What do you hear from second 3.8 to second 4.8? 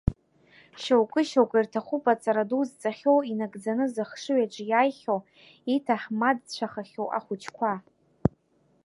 зыхшыҩ аҿы